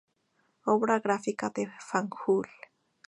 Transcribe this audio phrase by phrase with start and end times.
[0.73, 2.47] Obra gráfica de Fanjul.